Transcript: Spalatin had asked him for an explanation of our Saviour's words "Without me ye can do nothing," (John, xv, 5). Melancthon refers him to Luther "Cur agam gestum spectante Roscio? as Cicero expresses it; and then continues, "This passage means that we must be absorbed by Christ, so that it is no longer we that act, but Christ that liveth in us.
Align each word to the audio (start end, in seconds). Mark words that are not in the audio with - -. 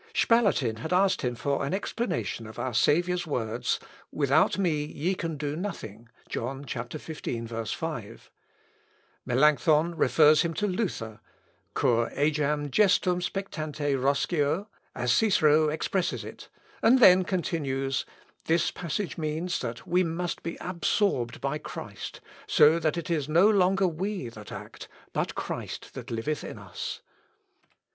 Spalatin 0.15 0.77
had 0.77 0.91
asked 0.91 1.21
him 1.21 1.35
for 1.35 1.63
an 1.63 1.75
explanation 1.75 2.47
of 2.47 2.57
our 2.57 2.73
Saviour's 2.73 3.27
words 3.27 3.79
"Without 4.11 4.57
me 4.57 4.83
ye 4.83 5.13
can 5.13 5.37
do 5.37 5.55
nothing," 5.55 6.09
(John, 6.27 6.65
xv, 6.65 7.75
5). 7.75 8.31
Melancthon 9.27 9.93
refers 9.93 10.41
him 10.41 10.55
to 10.55 10.65
Luther 10.65 11.19
"Cur 11.75 12.09
agam 12.15 12.71
gestum 12.71 13.21
spectante 13.21 13.93
Roscio? 13.95 14.65
as 14.95 15.11
Cicero 15.13 15.69
expresses 15.69 16.25
it; 16.25 16.49
and 16.81 16.97
then 16.97 17.23
continues, 17.23 18.03
"This 18.45 18.71
passage 18.71 19.19
means 19.19 19.59
that 19.59 19.85
we 19.85 20.03
must 20.03 20.41
be 20.41 20.57
absorbed 20.61 21.39
by 21.39 21.59
Christ, 21.59 22.21
so 22.47 22.79
that 22.79 22.97
it 22.97 23.11
is 23.11 23.29
no 23.29 23.47
longer 23.47 23.87
we 23.87 24.29
that 24.29 24.51
act, 24.51 24.87
but 25.13 25.35
Christ 25.35 25.93
that 25.93 26.09
liveth 26.09 26.43
in 26.43 26.57
us. 26.57 27.03